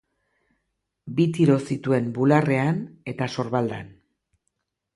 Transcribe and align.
Bi 1.19 1.27
tiro 1.35 1.57
zituen 1.67 2.09
bularrean 2.17 2.81
eta 3.13 3.31
sorbaldan. 3.37 3.95